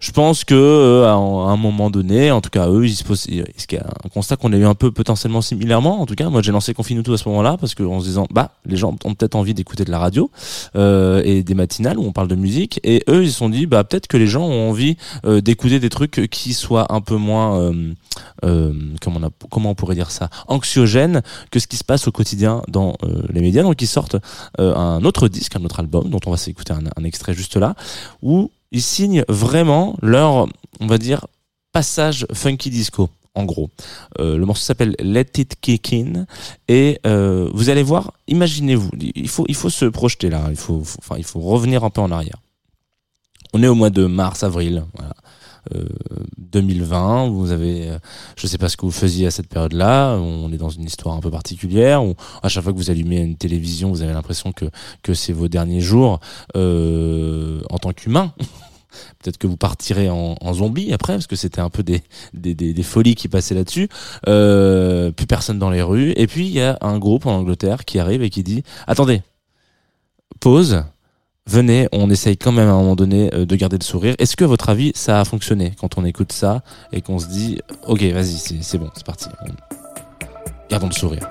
je 0.01 0.11
pense 0.11 0.43
que 0.43 0.55
euh, 0.55 1.05
à 1.05 1.13
un 1.13 1.57
moment 1.57 1.91
donné, 1.91 2.31
en 2.31 2.41
tout 2.41 2.49
cas 2.49 2.67
eux, 2.67 2.85
ils 2.85 2.95
se 2.95 3.03
posent, 3.03 3.27
un 3.29 4.09
constat 4.09 4.35
qu'on 4.35 4.51
a 4.51 4.57
eu 4.57 4.65
un 4.65 4.73
peu 4.73 4.91
potentiellement 4.91 5.41
similairement. 5.41 6.01
En 6.01 6.07
tout 6.07 6.15
cas, 6.15 6.29
moi 6.29 6.41
j'ai 6.41 6.51
lancé 6.51 6.73
Confinuto 6.73 7.13
à 7.13 7.17
ce 7.17 7.29
moment-là 7.29 7.55
parce 7.59 7.75
que 7.75 7.83
en 7.83 7.99
se 7.99 8.05
disant, 8.05 8.27
bah 8.31 8.51
les 8.65 8.77
gens 8.77 8.95
ont 9.05 9.13
peut-être 9.13 9.35
envie 9.35 9.53
d'écouter 9.53 9.85
de 9.85 9.91
la 9.91 9.99
radio 9.99 10.31
euh, 10.75 11.21
et 11.23 11.43
des 11.43 11.53
matinales 11.53 11.99
où 11.99 12.03
on 12.03 12.11
parle 12.11 12.27
de 12.27 12.35
musique, 12.35 12.79
et 12.83 13.03
eux 13.09 13.23
ils 13.23 13.31
se 13.31 13.37
sont 13.37 13.49
dit, 13.49 13.67
bah 13.67 13.83
peut-être 13.83 14.07
que 14.07 14.17
les 14.17 14.27
gens 14.27 14.43
ont 14.43 14.69
envie 14.69 14.97
euh, 15.23 15.39
d'écouter 15.39 15.79
des 15.79 15.89
trucs 15.89 16.27
qui 16.31 16.53
soient 16.53 16.91
un 16.91 17.01
peu 17.01 17.15
moins, 17.15 17.59
euh, 17.59 17.93
euh, 18.43 18.73
comment 19.01 19.19
on 19.21 19.27
a, 19.27 19.29
comment 19.51 19.69
on 19.69 19.75
pourrait 19.75 19.95
dire 19.95 20.09
ça, 20.09 20.29
anxiogènes 20.47 21.21
que 21.51 21.59
ce 21.59 21.67
qui 21.67 21.77
se 21.77 21.83
passe 21.83 22.07
au 22.07 22.11
quotidien 22.11 22.63
dans 22.67 22.95
les 23.29 23.41
médias. 23.41 23.61
Donc 23.61 23.81
ils 23.81 23.87
sortent 23.87 24.17
un 24.57 25.03
autre 25.03 25.27
disque, 25.27 25.55
un 25.55 25.63
autre 25.63 25.79
album 25.79 26.09
dont 26.09 26.19
on 26.25 26.31
va 26.31 26.37
s'écouter 26.37 26.73
un, 26.73 26.83
un 26.97 27.03
extrait 27.03 27.33
juste 27.33 27.55
là, 27.55 27.75
où 28.23 28.49
ils 28.71 28.81
signent 28.81 29.23
vraiment 29.27 29.95
leur, 30.01 30.47
on 30.79 30.87
va 30.87 30.97
dire, 30.97 31.27
passage 31.71 32.25
funky 32.33 32.69
disco. 32.69 33.09
En 33.33 33.45
gros, 33.45 33.69
Euh, 34.19 34.37
le 34.37 34.45
morceau 34.45 34.63
s'appelle 34.63 34.93
Let 34.99 35.31
It 35.37 35.55
Kick 35.61 35.93
In 35.93 36.25
et 36.67 36.99
euh, 37.07 37.49
vous 37.53 37.69
allez 37.69 37.81
voir, 37.83 38.11
imaginez-vous, 38.27 38.89
il 38.99 39.29
faut 39.29 39.45
il 39.47 39.55
faut 39.55 39.69
se 39.69 39.85
projeter 39.85 40.29
là, 40.29 40.47
il 40.49 40.57
faut, 40.57 40.83
enfin 40.99 41.15
il 41.17 41.23
faut 41.23 41.39
revenir 41.39 41.85
un 41.85 41.89
peu 41.89 42.01
en 42.01 42.11
arrière. 42.11 42.39
On 43.53 43.63
est 43.63 43.67
au 43.69 43.75
mois 43.75 43.89
de 43.89 44.05
mars 44.05 44.43
avril, 44.43 44.83
voilà. 44.97 45.13
euh, 45.75 45.87
2020. 46.51 47.29
Vous 47.29 47.51
avez, 47.51 47.89
euh, 47.89 47.99
je 48.35 48.47
sais 48.47 48.57
pas 48.57 48.69
ce 48.69 48.77
que 48.77 48.85
vous 48.85 48.91
faisiez 48.91 49.27
à 49.27 49.31
cette 49.31 49.47
période-là. 49.47 50.17
On 50.17 50.51
est 50.51 50.57
dans 50.57 50.69
une 50.69 50.83
histoire 50.83 51.15
un 51.15 51.19
peu 51.21 51.31
particulière. 51.31 52.03
Où 52.03 52.15
à 52.43 52.49
chaque 52.49 52.63
fois 52.63 52.73
que 52.73 52.77
vous 52.77 52.89
allumez 52.89 53.17
une 53.17 53.35
télévision, 53.35 53.89
vous 53.89 54.01
avez 54.01 54.13
l'impression 54.13 54.51
que 54.51 54.65
que 55.03 55.13
c'est 55.13 55.33
vos 55.33 55.47
derniers 55.47 55.81
jours 55.81 56.19
euh, 56.55 57.61
en 57.69 57.77
tant 57.77 57.93
qu'humain. 57.93 58.33
Peut-être 59.19 59.37
que 59.37 59.47
vous 59.47 59.57
partirez 59.57 60.09
en, 60.09 60.35
en 60.39 60.53
zombie 60.53 60.91
après, 60.91 61.13
parce 61.13 61.27
que 61.27 61.37
c'était 61.37 61.61
un 61.61 61.69
peu 61.69 61.81
des, 61.81 62.03
des, 62.33 62.53
des, 62.55 62.73
des 62.73 62.83
folies 62.83 63.15
qui 63.15 63.29
passaient 63.29 63.55
là-dessus. 63.55 63.87
Euh, 64.27 65.11
plus 65.11 65.27
personne 65.27 65.59
dans 65.59 65.69
les 65.69 65.81
rues. 65.81 66.11
Et 66.17 66.27
puis 66.27 66.45
il 66.45 66.51
y 66.53 66.61
a 66.61 66.77
un 66.81 66.97
groupe 66.99 67.25
en 67.25 67.37
Angleterre 67.37 67.85
qui 67.85 67.99
arrive 67.99 68.21
et 68.21 68.29
qui 68.29 68.43
dit 68.43 68.63
attendez, 68.87 69.21
pause. 70.39 70.83
Venez, 71.49 71.87
on 71.91 72.09
essaye 72.11 72.37
quand 72.37 72.51
même 72.51 72.67
à 72.67 72.71
un 72.71 72.77
moment 72.77 72.95
donné 72.95 73.33
euh, 73.33 73.45
de 73.45 73.55
garder 73.55 73.77
le 73.79 73.83
sourire. 73.83 74.13
Est-ce 74.19 74.35
que 74.37 74.45
votre 74.45 74.69
avis 74.69 74.91
ça 74.95 75.19
a 75.19 75.25
fonctionné 75.25 75.73
quand 75.79 75.97
on 75.97 76.05
écoute 76.05 76.31
ça 76.31 76.61
et 76.91 77.01
qu'on 77.01 77.17
se 77.17 77.27
dit 77.27 77.59
ok 77.87 78.01
vas-y 78.03 78.61
c'est 78.61 78.77
bon 78.77 78.89
c'est 78.93 79.05
parti. 79.05 79.25
On- 79.43 79.47
Gardons 80.69 80.87
le 80.87 80.93
sourire. 80.93 81.27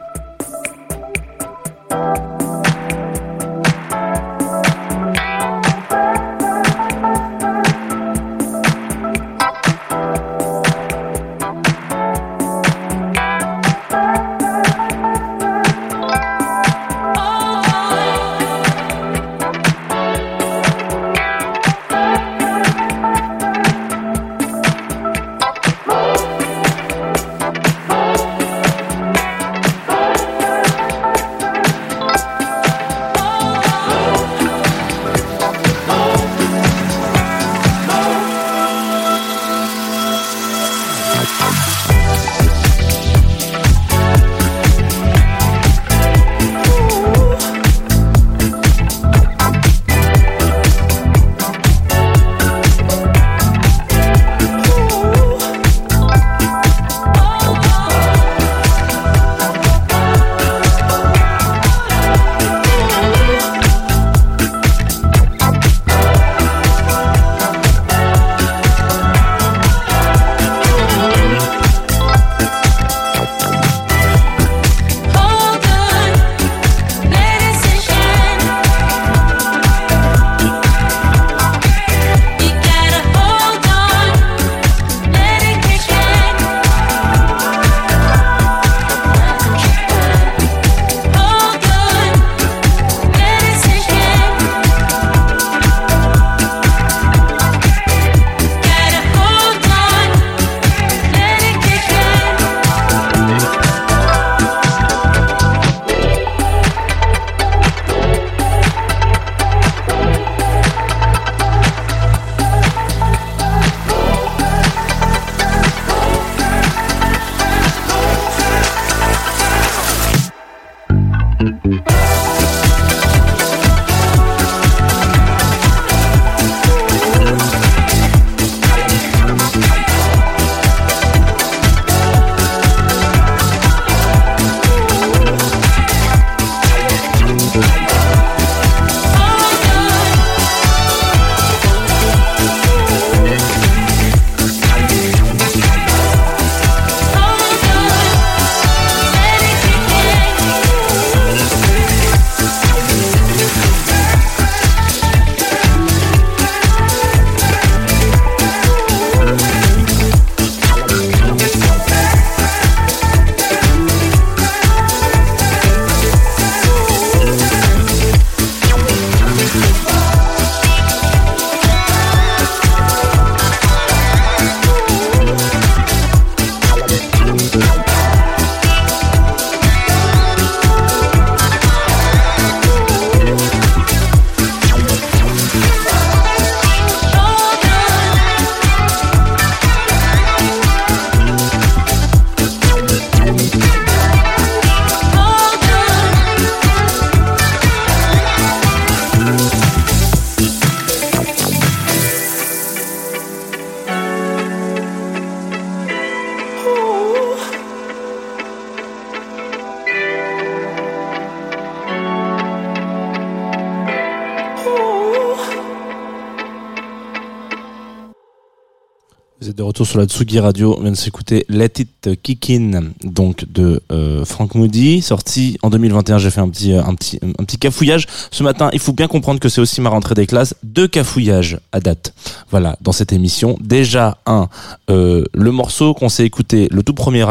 Sur 219.84 219.98
la 219.98 220.06
Tsugi 220.06 220.38
Radio. 220.40 220.76
On 220.78 220.82
vient 220.82 220.90
de 220.92 220.96
s'écouter 220.96 221.44
Let 221.48 221.72
It 221.78 222.22
Kick 222.22 222.50
In, 222.50 222.90
donc 223.04 223.44
de 223.50 223.80
euh, 223.92 224.24
Frank 224.24 224.54
Moody, 224.54 225.02
sorti 225.02 225.58
en 225.62 225.70
2021. 225.70 226.18
J'ai 226.18 226.30
fait 226.30 226.40
un 226.40 226.48
petit, 226.48 226.72
euh, 226.72 226.82
un 226.84 226.94
petit, 226.94 227.18
un 227.22 227.44
petit 227.44 227.58
cafouillage 227.58 228.06
ce 228.30 228.42
matin. 228.42 228.70
Il 228.72 228.78
faut 228.78 228.92
bien 228.92 229.06
comprendre 229.08 229.40
que 229.40 229.48
c'est 229.48 229.60
aussi 229.60 229.80
ma 229.80 229.90
rentrée 229.90 230.14
des 230.14 230.26
classes. 230.26 230.54
Deux 230.62 230.88
cafouillages 230.88 231.58
à 231.72 231.80
date. 231.80 232.14
Voilà, 232.50 232.76
dans 232.80 232.92
cette 232.92 233.12
émission. 233.12 233.56
Déjà 233.60 234.18
un, 234.26 234.48
euh, 234.90 235.24
le 235.32 235.52
morceau 235.52 235.94
qu'on 235.94 236.08
s'est 236.08 236.24
écouté, 236.24 236.68
le 236.70 236.82
tout 236.82 236.94
premier 236.94 237.24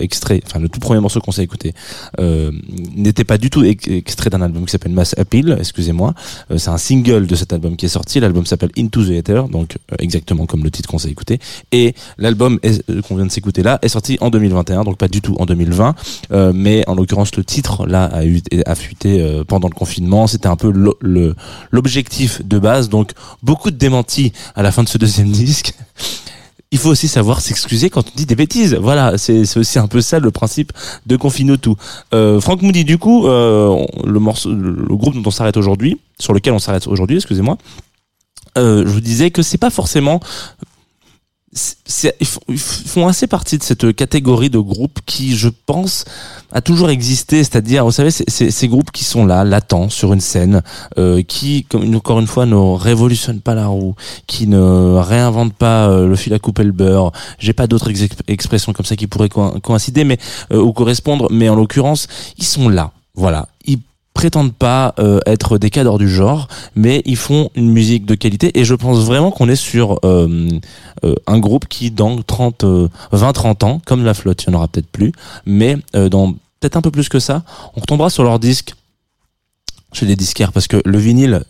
extrait, 0.00 0.40
enfin 0.46 0.58
le 0.58 0.68
tout 0.68 0.80
premier 0.80 1.00
morceau 1.00 1.20
qu'on 1.20 1.32
s'est 1.32 1.44
écouté, 1.44 1.74
n'était 2.96 3.24
pas 3.24 3.38
du 3.38 3.50
tout 3.50 3.64
ex- 3.64 3.88
extrait 3.88 4.30
d'un 4.30 4.42
album 4.42 4.64
qui 4.64 4.70
s'appelle 4.72 4.92
Mass 4.92 5.14
Appeal. 5.18 5.56
Excusez-moi. 5.58 6.14
C'est 6.56 6.70
un 6.70 6.78
single 6.78 7.26
de 7.26 7.34
cet 7.34 7.52
album 7.52 7.76
qui 7.76 7.86
est 7.86 7.90
sorti. 7.90 8.20
L'album 8.20 8.46
s'appelle 8.46 8.70
Into 8.78 9.04
the 9.04 9.10
Ether, 9.10 9.42
donc 9.50 9.76
exactement 9.98 10.46
comme 10.46 10.64
le 10.64 10.70
titre 10.70 10.88
qu'on 10.88 10.98
s'est 10.98 11.10
écouté. 11.10 11.38
Et 11.72 11.81
l'album 12.18 12.58
est- 12.62 12.88
euh, 12.90 13.02
qu'on 13.02 13.16
vient 13.16 13.26
de 13.26 13.30
s'écouter 13.30 13.62
là 13.62 13.78
est 13.82 13.88
sorti 13.88 14.18
en 14.20 14.30
2021, 14.30 14.84
donc 14.84 14.96
pas 14.96 15.08
du 15.08 15.20
tout 15.20 15.36
en 15.38 15.46
2020. 15.46 15.94
Euh, 16.32 16.52
mais 16.54 16.84
en 16.88 16.94
l'occurrence, 16.94 17.34
le 17.36 17.44
titre 17.44 17.86
là 17.86 18.10
a, 18.66 18.74
fuité 18.74 19.20
euh, 19.20 19.44
pendant 19.44 19.68
le 19.68 19.74
confinement. 19.74 20.26
C'était 20.26 20.48
un 20.48 20.56
peu 20.56 20.72
l'objectif 21.70 22.42
de 22.44 22.58
base. 22.58 22.88
Donc 22.88 23.12
beaucoup 23.42 23.70
de 23.70 23.76
démentis 23.76 24.32
à 24.54 24.62
la 24.62 24.72
fin 24.72 24.82
de 24.82 24.88
ce 24.88 24.98
deuxième 24.98 25.30
disque. 25.44 25.74
Il 26.74 26.78
faut 26.78 26.88
aussi 26.88 27.06
savoir 27.06 27.42
s'excuser 27.42 27.90
quand 27.90 28.06
on 28.08 28.16
dit 28.16 28.24
des 28.24 28.34
bêtises. 28.34 28.74
Voilà, 28.74 29.18
c'est 29.18 29.42
aussi 29.58 29.78
un 29.78 29.88
peu 29.88 30.00
ça 30.00 30.18
le 30.20 30.30
principe 30.30 30.72
de 31.06 31.16
Confino 31.16 31.58
tout. 31.58 31.76
Euh, 32.14 32.40
Franck 32.40 32.62
Moody, 32.62 32.84
du 32.84 32.96
coup, 32.96 33.26
le 33.26 34.18
morceau, 34.18 34.50
le 34.54 34.96
groupe 34.96 35.14
dont 35.14 35.22
on 35.26 35.30
s'arrête 35.30 35.58
aujourd'hui, 35.58 36.00
sur 36.18 36.32
lequel 36.32 36.54
on 36.54 36.58
s'arrête 36.58 36.86
aujourd'hui, 36.86 37.16
excusez-moi. 37.16 37.58
Je 38.56 38.88
vous 38.88 39.00
disais 39.02 39.30
que 39.30 39.42
c'est 39.42 39.58
pas 39.58 39.68
forcément 39.70 40.20
ils 41.54 42.58
font- 42.58 43.06
assez 43.08 43.26
partie 43.26 43.58
de 43.58 43.62
cette 43.62 43.94
catégorie 43.94 44.48
de 44.48 44.58
groupes 44.58 45.00
qui, 45.04 45.36
je 45.36 45.48
pense, 45.66 46.04
a 46.50 46.60
toujours 46.62 46.88
existé. 46.88 47.38
C'est-à-dire, 47.44 47.84
vous 47.84 47.90
savez, 47.92 48.10
c'est- 48.10 48.50
ces 48.50 48.68
groupes 48.68 48.90
qui 48.90 49.04
sont 49.04 49.26
là, 49.26 49.44
latents, 49.44 49.90
sur 49.90 50.12
une 50.14 50.20
scène, 50.20 50.62
euh, 50.98 51.22
qui, 51.22 51.64
comme 51.64 51.94
encore 51.94 52.20
une 52.20 52.26
fois, 52.26 52.46
ne 52.46 52.56
révolutionnent 52.56 53.40
pas 53.42 53.54
la 53.54 53.66
roue, 53.66 53.94
qui 54.26 54.46
ne 54.46 54.96
réinventent 54.96 55.54
pas 55.54 55.88
euh, 55.88 56.06
le 56.06 56.16
fil 56.16 56.32
à 56.32 56.38
couper 56.38 56.64
le 56.64 56.72
beurre. 56.72 57.12
J'ai 57.38 57.52
pas 57.52 57.66
d'autres 57.66 57.90
ex- 57.90 58.16
expressions 58.28 58.72
comme 58.72 58.86
ça 58.86 58.96
qui 58.96 59.06
pourraient 59.06 59.28
co- 59.28 59.58
coïncider, 59.60 60.04
mais 60.04 60.18
euh, 60.52 60.58
ou 60.62 60.72
correspondre. 60.72 61.28
Mais 61.30 61.48
en 61.50 61.54
l'occurrence, 61.54 62.06
ils 62.38 62.44
sont 62.44 62.68
là. 62.70 62.92
Voilà. 63.14 63.48
Prétendent 64.14 64.54
pas 64.54 64.94
euh, 64.98 65.20
être 65.26 65.58
des 65.58 65.70
cadres 65.70 65.98
du 65.98 66.08
genre, 66.08 66.48
mais 66.74 67.02
ils 67.06 67.16
font 67.16 67.50
une 67.54 67.70
musique 67.70 68.06
de 68.06 68.14
qualité 68.14 68.58
et 68.58 68.64
je 68.64 68.74
pense 68.74 69.04
vraiment 69.04 69.30
qu'on 69.30 69.48
est 69.48 69.56
sur 69.56 69.98
euh, 70.04 70.48
euh, 71.04 71.14
un 71.26 71.38
groupe 71.38 71.66
qui 71.68 71.90
dans 71.90 72.20
30 72.22 72.64
euh, 72.64 72.88
20 73.12 73.32
30 73.32 73.64
ans 73.64 73.82
comme 73.84 74.04
la 74.04 74.14
flotte, 74.14 74.44
il 74.44 74.50
y 74.50 74.54
en 74.54 74.58
aura 74.58 74.68
peut-être 74.68 74.88
plus, 74.88 75.12
mais 75.46 75.76
dans 75.92 76.32
peut-être 76.32 76.76
un 76.76 76.82
peu 76.82 76.90
plus 76.90 77.08
que 77.08 77.18
ça, 77.18 77.42
on 77.74 77.80
retombera 77.80 78.10
sur 78.10 78.22
leur 78.22 78.38
disque 78.38 78.74
chez 79.92 80.06
les 80.06 80.16
disquaires 80.16 80.52
parce 80.52 80.68
que 80.68 80.80
le 80.84 80.98
vinyle 80.98 81.44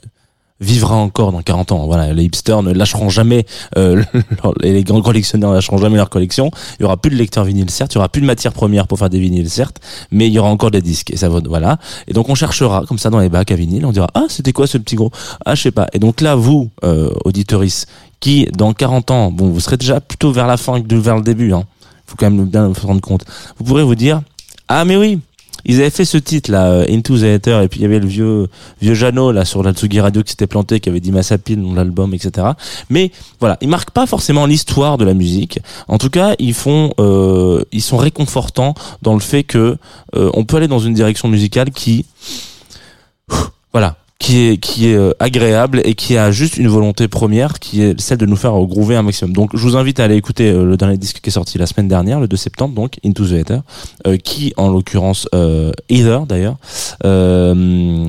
vivra 0.63 0.95
encore 0.95 1.33
dans 1.33 1.43
40 1.43 1.73
ans. 1.73 1.87
Voilà, 1.87 2.13
les 2.13 2.25
hipsters 2.25 2.63
ne 2.63 2.73
lâcheront 2.73 3.11
jamais, 3.11 3.45
euh, 3.77 4.03
les 4.61 4.83
grands 4.85 5.03
collectionneurs 5.03 5.51
ne 5.51 5.57
lâcheront 5.57 5.79
jamais 5.79 5.97
leur 5.97 6.09
collection. 6.09 6.51
Il 6.79 6.83
y 6.83 6.85
aura 6.85 6.97
plus 6.97 7.11
de 7.11 7.17
lecteurs 7.17 7.45
vinyles, 7.45 7.71
certes, 7.71 7.93
il 7.93 7.97
y 7.97 7.99
aura 7.99 8.09
plus 8.09 8.23
de 8.23 8.27
matière 8.27 8.53
première 8.53 8.87
pour 8.87 8.99
faire 8.99 9.11
des 9.11 9.19
vinyles, 9.19 9.51
certes, 9.51 9.81
mais 10.11 10.29
il 10.29 10.33
y 10.33 10.39
aura 10.39 10.49
encore 10.49 10.71
des 10.71 10.81
disques. 10.81 11.11
Et 11.11 11.17
ça 11.17 11.29
voilà. 11.29 11.79
Et 12.07 12.13
donc 12.13 12.29
on 12.29 12.35
cherchera 12.35 12.85
comme 12.87 12.99
ça 12.99 13.11
dans 13.11 13.19
les 13.19 13.29
bacs 13.29 13.51
à 13.51 13.57
vinyle, 13.57 13.85
on 13.85 13.93
dira 13.93 14.09
ah 14.15 14.25
c'était 14.29 14.53
quoi 14.53 14.67
ce 14.67 14.79
petit 14.79 14.95
gros? 14.95 15.11
Ah 15.45 15.55
je 15.55 15.63
sais 15.63 15.73
pas. 15.73 15.89
Et 15.93 15.99
donc 15.99 16.21
là 16.21 16.35
vous 16.37 16.71
euh, 16.85 17.11
auditeuris 17.25 17.85
qui 18.21 18.47
dans 18.57 18.73
40 18.73 19.11
ans, 19.11 19.31
bon 19.33 19.49
vous 19.49 19.61
serez 19.61 19.77
déjà 19.77 20.01
plutôt 20.01 20.33
vers 20.33 20.47
la 20.47 20.57
fin 20.57 20.81
que 20.81 20.95
vers 20.95 21.17
le 21.17 21.23
début. 21.23 21.53
Hein. 21.53 21.65
Faut 22.07 22.17
quand 22.17 22.31
même 22.31 22.47
bien 22.47 22.73
se 22.73 22.87
rendre 22.87 23.01
compte. 23.01 23.25
Vous 23.59 23.65
pourrez 23.65 23.83
vous 23.83 23.97
dire 23.97 24.23
ah 24.69 24.85
mais 24.85 24.97
oui. 24.97 25.19
Ils 25.65 25.81
avaient 25.81 25.91
fait 25.91 26.05
ce 26.05 26.19
titre 26.19 26.51
là, 26.51 26.67
euh, 26.67 26.87
Into 26.89 27.19
the 27.19 27.25
Ether, 27.25 27.61
et 27.63 27.69
puis 27.69 27.81
il 27.81 27.83
y 27.83 27.87
avait 27.87 28.01
le 28.01 28.07
vieux 28.07 28.49
vieux 28.81 28.95
Jeannot 28.95 29.33
là 29.33 29.45
sur 29.45 29.63
la 29.63 29.73
Tsugi 29.73 30.01
Radio 30.01 30.23
qui 30.23 30.31
s'était 30.31 30.47
planté, 30.47 30.81
qui 30.81 30.89
avait 30.89 31.01
dit 31.01 31.13
Massapil 31.13 31.61
dans 31.63 31.75
l'album, 31.75 32.15
etc. 32.15 32.49
Mais 32.91 33.11
voilà, 33.41 33.59
ils 33.61 33.69
marquent 33.69 33.91
pas 33.91 34.07
forcément 34.07 34.47
l'histoire 34.47 34.99
de 34.99 35.05
la 35.05 35.15
musique. 35.15 35.61
En 35.89 35.99
tout 35.99 36.11
cas, 36.11 36.35
ils 36.39 36.55
font, 36.55 36.93
euh, 36.99 37.63
ils 37.73 37.83
sont 37.83 37.97
réconfortants 37.97 38.75
dans 39.03 39.15
le 39.15 39.21
fait 39.21 39.45
que 39.45 39.77
euh, 40.17 40.31
on 40.35 40.45
peut 40.45 40.57
aller 40.57 40.69
dans 40.69 40.79
une 40.79 40.95
direction 40.95 41.29
musicale 41.29 41.71
qui, 41.71 42.07
voilà, 43.73 43.97
qui 44.23 44.39
est 44.39 44.57
qui 44.57 44.89
est 44.89 44.95
euh, 44.95 45.13
agréable 45.19 45.81
et 45.85 45.95
qui 45.95 46.17
a 46.17 46.31
juste 46.31 46.57
une 46.57 46.69
volonté 46.69 47.09
première, 47.09 47.59
qui 47.59 47.83
est 47.83 48.01
celle 48.01 48.19
de 48.19 48.27
nous 48.27 48.37
faire 48.37 48.53
groover 48.53 48.95
un 48.95 49.03
maximum. 49.03 49.33
Donc, 49.33 49.51
je 49.53 49.61
vous 49.61 49.77
invite 49.77 49.99
à 49.99 50.05
aller 50.05 50.15
écouter 50.15 50.49
euh, 50.49 50.65
le 50.65 50.77
dernier 50.77 50.97
disque 50.97 51.21
qui 51.21 51.29
est 51.29 51.33
sorti 51.33 51.59
la 51.59 51.67
semaine 51.67 51.89
dernière, 51.89 52.21
le 52.21 52.29
2 52.29 52.37
septembre, 52.37 52.73
donc 52.73 53.01
Into 53.05 53.27
the 53.27 53.33
Ether, 53.33 53.59
euh, 54.07 54.17
qui 54.17 54.55
en 54.57 54.69
l'occurrence 54.69 55.29
euh, 55.35 55.73
Ether 55.89 56.21
d'ailleurs. 56.29 56.57
Euh, 57.05 58.07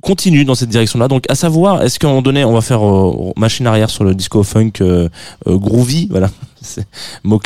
continue 0.00 0.46
dans 0.46 0.54
cette 0.54 0.70
direction-là. 0.70 1.08
Donc, 1.08 1.26
à 1.28 1.34
savoir, 1.34 1.82
est-ce 1.82 1.98
qu'à 1.98 2.06
un 2.06 2.10
moment 2.10 2.22
donné, 2.22 2.46
on 2.46 2.52
va 2.54 2.62
faire 2.62 2.86
euh, 2.86 3.32
machine 3.36 3.66
arrière 3.66 3.90
sur 3.90 4.04
le 4.04 4.14
disco 4.14 4.42
funk 4.42 4.72
euh, 4.80 5.10
groovy, 5.46 6.08
voilà, 6.10 6.30
c'est 6.62 6.86
mot 7.24 7.40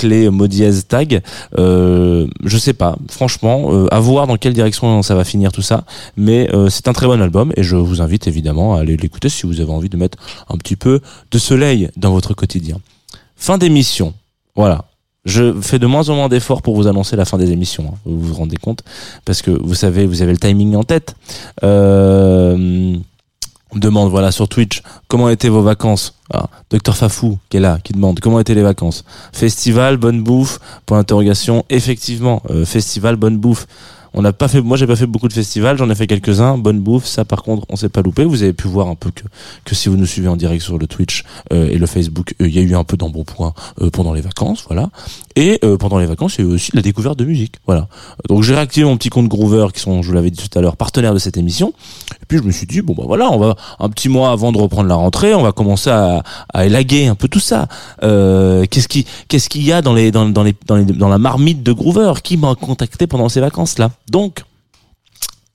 dièse, 0.46 0.86
tag. 0.86 1.22
Euh, 1.58 2.26
je 2.44 2.58
sais 2.58 2.72
pas, 2.72 2.96
franchement, 3.08 3.68
euh, 3.72 3.88
à 3.90 4.00
voir 4.00 4.26
dans 4.26 4.36
quelle 4.36 4.52
direction 4.52 5.02
ça 5.02 5.14
va 5.14 5.24
finir 5.24 5.52
tout 5.52 5.62
ça. 5.62 5.84
Mais 6.16 6.48
euh, 6.54 6.68
c'est 6.68 6.88
un 6.88 6.92
très 6.92 7.06
bon 7.06 7.20
album 7.20 7.52
et 7.56 7.62
je 7.62 7.76
vous 7.76 8.00
invite 8.00 8.26
évidemment 8.26 8.76
à 8.76 8.80
aller 8.80 8.96
l'écouter 8.96 9.28
si 9.28 9.46
vous 9.46 9.60
avez 9.60 9.72
envie 9.72 9.88
de 9.88 9.96
mettre 9.96 10.18
un 10.48 10.56
petit 10.56 10.76
peu 10.76 11.00
de 11.30 11.38
soleil 11.38 11.90
dans 11.96 12.12
votre 12.12 12.34
quotidien. 12.34 12.78
Fin 13.36 13.58
d'émission, 13.58 14.14
voilà. 14.54 14.84
Je 15.24 15.60
fais 15.60 15.80
de 15.80 15.86
moins 15.86 16.08
en 16.08 16.14
moins 16.14 16.28
d'efforts 16.28 16.62
pour 16.62 16.76
vous 16.76 16.86
annoncer 16.86 17.16
la 17.16 17.24
fin 17.24 17.36
des 17.36 17.50
émissions. 17.50 17.86
hein. 17.88 17.98
Vous 18.04 18.20
vous 18.20 18.34
rendez 18.34 18.56
compte 18.56 18.84
parce 19.24 19.42
que 19.42 19.50
vous 19.50 19.74
savez, 19.74 20.06
vous 20.06 20.22
avez 20.22 20.30
le 20.30 20.38
timing 20.38 20.76
en 20.76 20.84
tête. 20.84 21.16
Euh, 21.64 22.45
demande 23.86 24.10
voilà 24.10 24.30
sur 24.32 24.48
Twitch 24.48 24.82
comment 25.08 25.28
étaient 25.28 25.48
vos 25.48 25.62
vacances. 25.62 26.14
Ah, 26.32 26.48
Docteur 26.70 26.96
Fafou 26.96 27.38
qui 27.48 27.56
est 27.56 27.60
là, 27.60 27.78
qui 27.82 27.92
demande 27.92 28.20
comment 28.20 28.40
étaient 28.40 28.54
les 28.54 28.62
vacances? 28.62 29.04
Festival, 29.32 29.96
bonne 29.96 30.22
bouffe? 30.22 30.58
Point 30.84 30.98
d'interrogation. 30.98 31.64
Effectivement, 31.70 32.42
euh, 32.50 32.64
festival, 32.64 33.16
bonne 33.16 33.36
bouffe. 33.38 33.66
On 34.14 34.22
n'a 34.22 34.32
pas 34.32 34.48
fait, 34.48 34.60
moi 34.60 34.76
j'ai 34.76 34.86
pas 34.86 34.96
fait 34.96 35.06
beaucoup 35.06 35.28
de 35.28 35.32
festivals, 35.32 35.76
j'en 35.76 35.90
ai 35.90 35.94
fait 35.94 36.06
quelques-uns. 36.06 36.58
Bonne 36.58 36.80
bouffe, 36.80 37.06
ça 37.06 37.24
par 37.24 37.42
contre 37.42 37.66
on 37.68 37.76
s'est 37.76 37.88
pas 37.88 38.02
loupé. 38.02 38.24
Vous 38.24 38.42
avez 38.42 38.52
pu 38.52 38.68
voir 38.68 38.88
un 38.88 38.94
peu 38.94 39.10
que 39.10 39.22
que 39.64 39.74
si 39.74 39.88
vous 39.88 39.96
nous 39.96 40.06
suivez 40.06 40.28
en 40.28 40.36
direct 40.36 40.62
sur 40.62 40.78
le 40.78 40.86
Twitch 40.86 41.24
euh, 41.52 41.68
et 41.68 41.78
le 41.78 41.86
Facebook, 41.86 42.34
euh, 42.40 42.48
il 42.48 42.54
y 42.54 42.58
a 42.58 42.62
eu 42.62 42.74
un 42.74 42.84
peu 42.84 42.96
d'embonpoint 42.96 43.52
euh, 43.80 43.90
pendant 43.90 44.14
les 44.14 44.20
vacances, 44.20 44.64
voilà. 44.68 44.90
Et 45.34 45.58
euh, 45.64 45.76
pendant 45.76 45.98
les 45.98 46.06
vacances, 46.06 46.36
il 46.38 46.44
y 46.44 46.48
a 46.48 46.50
eu 46.50 46.54
aussi 46.54 46.70
la 46.74 46.82
découverte 46.82 47.18
de 47.18 47.24
musique, 47.24 47.56
voilà. 47.66 47.88
Donc 48.28 48.42
j'ai 48.42 48.54
réactivé 48.54 48.86
mon 48.86 48.96
petit 48.96 49.10
compte 49.10 49.28
Groover, 49.28 49.68
qui 49.74 49.80
sont, 49.80 50.02
je 50.02 50.08
vous 50.08 50.14
l'avais 50.14 50.30
dit 50.30 50.48
tout 50.48 50.58
à 50.58 50.62
l'heure, 50.62 50.76
partenaires 50.76 51.12
de 51.14 51.18
cette 51.18 51.36
émission. 51.36 51.74
Et 52.14 52.26
puis 52.26 52.38
je 52.38 52.42
me 52.42 52.52
suis 52.52 52.66
dit 52.66 52.80
bon 52.80 52.94
bah 52.96 53.04
voilà, 53.06 53.30
on 53.30 53.38
va 53.38 53.56
un 53.78 53.88
petit 53.90 54.08
mois 54.08 54.30
avant 54.30 54.52
de 54.52 54.58
reprendre 54.58 54.88
la 54.88 54.94
rentrée, 54.94 55.34
on 55.34 55.42
va 55.42 55.52
commencer 55.52 55.90
à, 55.90 56.22
à 56.54 56.64
élaguer 56.66 57.06
un 57.06 57.14
peu 57.14 57.28
tout 57.28 57.40
ça. 57.40 57.68
Euh, 58.02 58.64
qu'est-ce 58.70 58.88
qui 58.88 59.06
qu'est-ce 59.28 59.48
qu'il 59.48 59.62
y 59.62 59.72
a 59.72 59.82
dans 59.82 59.92
les 59.92 60.10
dans, 60.10 60.28
dans 60.28 60.42
les 60.42 60.54
dans 60.66 60.76
les 60.76 60.84
dans 60.84 61.08
la 61.08 61.18
marmite 61.18 61.62
de 61.62 61.72
Groover? 61.72 62.14
Qui 62.22 62.36
m'a 62.36 62.54
contacté 62.54 63.06
pendant 63.06 63.28
ces 63.28 63.40
vacances 63.40 63.78
là. 63.78 63.90
Donc 64.10 64.44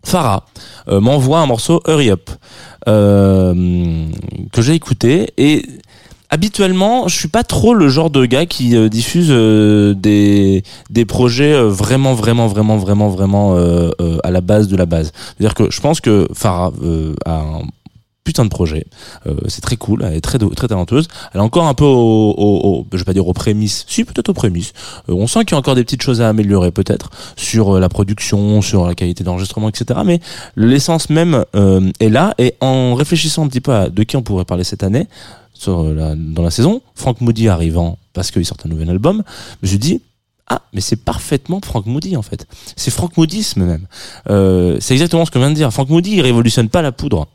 Farah 0.03 0.45
euh, 0.87 0.99
m'envoie 0.99 1.39
un 1.39 1.45
morceau 1.45 1.81
Hurry 1.87 2.09
Up 2.09 2.29
euh, 2.87 4.07
que 4.51 4.61
j'ai 4.61 4.73
écouté 4.73 5.31
et 5.37 5.65
habituellement 6.29 7.07
je 7.07 7.17
suis 7.17 7.27
pas 7.27 7.43
trop 7.43 7.73
le 7.73 7.87
genre 7.87 8.09
de 8.09 8.25
gars 8.25 8.45
qui 8.45 8.75
euh, 8.75 8.89
diffuse 8.89 9.29
des 9.29 11.05
projets 11.07 11.61
vraiment 11.63 12.13
vraiment 12.13 12.47
vraiment 12.47 12.77
vraiment 12.77 13.09
vraiment 13.09 13.55
à 14.23 14.31
la 14.31 14.41
base 14.41 14.67
de 14.67 14.75
la 14.75 14.85
base. 14.85 15.11
C'est-à-dire 15.37 15.53
que 15.53 15.71
je 15.71 15.81
pense 15.81 16.01
que 16.01 16.27
Farah 16.33 16.71
a 17.25 17.31
un 17.31 17.61
putain 18.23 18.43
de 18.45 18.49
projet. 18.49 18.85
Euh, 19.25 19.35
c'est 19.47 19.61
très 19.61 19.77
cool, 19.77 20.03
elle 20.05 20.13
est 20.15 20.21
très 20.21 20.37
très 20.37 20.67
talentueuse. 20.67 21.07
Elle 21.33 21.39
est 21.39 21.43
encore 21.43 21.65
un 21.65 21.73
peu 21.73 21.85
au, 21.85 22.31
au, 22.37 22.59
au- 22.63 22.87
je 22.91 22.97
vais 22.97 23.03
pas 23.03 23.13
dire 23.13 23.27
aux 23.27 23.33
prémices, 23.33 23.85
si 23.87 24.03
peut-être 24.03 24.29
aux 24.29 24.33
prémices. 24.33 24.73
Euh, 25.09 25.13
on 25.13 25.27
sent 25.27 25.39
qu'il 25.45 25.51
y 25.51 25.55
a 25.55 25.57
encore 25.57 25.75
des 25.75 25.83
petites 25.83 26.01
choses 26.03 26.21
à 26.21 26.29
améliorer 26.29 26.71
peut-être 26.71 27.09
sur 27.35 27.75
euh, 27.75 27.79
la 27.79 27.89
production, 27.89 28.61
sur 28.61 28.85
la 28.85 28.93
qualité 28.95 29.23
d'enregistrement, 29.23 29.69
etc. 29.69 30.01
Mais 30.05 30.19
l'essence 30.55 31.09
même 31.09 31.45
euh, 31.55 31.89
est 31.99 32.09
là. 32.09 32.35
Et 32.37 32.55
en 32.61 32.93
réfléchissant 32.95 33.43
un 33.45 33.47
petit 33.47 33.61
peu 33.61 33.73
à 33.73 33.89
de 33.89 34.03
qui 34.03 34.15
on 34.17 34.21
pourrait 34.21 34.45
parler 34.45 34.63
cette 34.63 34.83
année 34.83 35.07
sur 35.53 35.79
euh, 35.81 35.93
la, 35.93 36.15
dans 36.15 36.43
la 36.43 36.51
saison, 36.51 36.81
Frank 36.95 37.21
Moody 37.21 37.47
arrivant 37.47 37.97
parce 38.13 38.29
qu'il 38.31 38.45
sort 38.45 38.57
un 38.65 38.69
nouvel 38.69 38.89
album, 38.89 39.23
je 39.61 39.65
me 39.65 39.67
suis 39.69 39.79
dit 39.79 40.01
ah, 40.47 40.61
mais 40.73 40.81
c'est 40.81 40.97
parfaitement 40.97 41.61
Frank 41.63 41.85
Moody 41.85 42.17
en 42.17 42.21
fait. 42.21 42.45
C'est 42.75 42.91
Frank 42.91 43.15
Moodisme 43.15 43.63
même. 43.63 43.87
Euh, 44.29 44.77
c'est 44.81 44.93
exactement 44.93 45.23
ce 45.25 45.31
que 45.31 45.39
je 45.39 45.43
viens 45.43 45.49
de 45.51 45.55
dire. 45.55 45.71
Frank 45.71 45.87
Moody, 45.89 46.11
il 46.15 46.21
révolutionne 46.21 46.67
pas 46.69 46.81
la 46.81 46.91
poudre. 46.91 47.27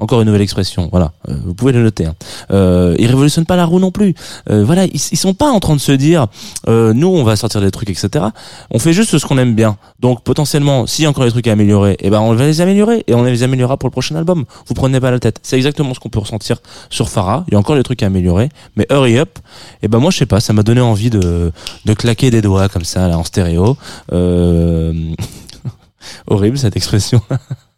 Encore 0.00 0.22
une 0.22 0.26
nouvelle 0.26 0.40
expression, 0.40 0.88
voilà. 0.90 1.12
Euh, 1.28 1.34
vous 1.44 1.52
pouvez 1.52 1.72
le 1.72 1.82
noter. 1.82 2.06
Hein. 2.06 2.14
Euh, 2.50 2.96
ils 2.98 3.06
révolutionnent 3.06 3.44
pas 3.44 3.56
la 3.56 3.66
roue 3.66 3.78
non 3.78 3.90
plus. 3.90 4.14
Euh, 4.48 4.64
voilà, 4.64 4.86
ils, 4.86 4.94
ils 4.94 5.18
sont 5.18 5.34
pas 5.34 5.50
en 5.50 5.60
train 5.60 5.74
de 5.74 5.80
se 5.80 5.92
dire, 5.92 6.26
euh, 6.68 6.94
nous 6.94 7.08
on 7.08 7.22
va 7.22 7.36
sortir 7.36 7.60
des 7.60 7.70
trucs, 7.70 7.90
etc. 7.90 8.24
On 8.70 8.78
fait 8.78 8.94
juste 8.94 9.18
ce 9.18 9.26
qu'on 9.26 9.36
aime 9.36 9.54
bien. 9.54 9.76
Donc 10.00 10.22
potentiellement, 10.22 10.86
s'il 10.86 11.02
y 11.02 11.06
a 11.06 11.10
encore 11.10 11.24
des 11.24 11.30
trucs 11.30 11.46
à 11.48 11.52
améliorer, 11.52 11.98
eh 12.00 12.08
ben 12.08 12.18
on 12.20 12.34
va 12.34 12.46
les 12.46 12.62
améliorer 12.62 13.04
et 13.08 13.14
on 13.14 13.22
les 13.24 13.42
améliorera 13.42 13.76
pour 13.76 13.88
le 13.88 13.92
prochain 13.92 14.16
album. 14.16 14.46
Vous 14.66 14.74
prenez 14.74 14.98
pas 15.00 15.10
la 15.10 15.18
tête. 15.18 15.38
C'est 15.42 15.56
exactement 15.56 15.92
ce 15.92 16.00
qu'on 16.00 16.08
peut 16.08 16.18
ressentir 16.18 16.56
sur 16.88 17.10
Farah. 17.10 17.44
Il 17.48 17.52
y 17.52 17.56
a 17.56 17.58
encore 17.58 17.76
des 17.76 17.82
trucs 17.82 18.02
à 18.02 18.06
améliorer, 18.06 18.48
mais 18.76 18.86
Hurry 18.90 19.18
Up, 19.18 19.38
eh 19.82 19.88
ben 19.88 19.98
moi 19.98 20.10
je 20.10 20.16
sais 20.16 20.26
pas, 20.26 20.40
ça 20.40 20.54
m'a 20.54 20.62
donné 20.62 20.80
envie 20.80 21.10
de 21.10 21.52
de 21.84 21.94
claquer 21.94 22.30
des 22.30 22.40
doigts 22.40 22.70
comme 22.70 22.84
ça 22.84 23.06
là 23.06 23.18
en 23.18 23.24
stéréo. 23.24 23.76
Euh... 24.14 24.94
Horrible 26.26 26.56
cette 26.56 26.76
expression. 26.76 27.20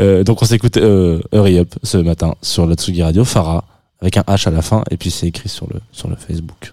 Euh, 0.00 0.24
donc 0.24 0.42
on 0.42 0.44
s'écoute 0.44 0.76
euh, 0.76 1.20
Hurry 1.32 1.58
Up 1.58 1.74
ce 1.82 1.98
matin 1.98 2.34
sur 2.42 2.66
la 2.66 2.74
Tsugi 2.74 3.02
Radio, 3.02 3.24
Farah 3.24 3.64
avec 4.00 4.16
un 4.16 4.22
H 4.22 4.48
à 4.48 4.50
la 4.50 4.62
fin 4.62 4.84
et 4.90 4.96
puis 4.96 5.10
c'est 5.10 5.26
écrit 5.28 5.48
sur 5.48 5.66
le 5.72 5.80
sur 5.92 6.08
le 6.08 6.16
Facebook. 6.16 6.72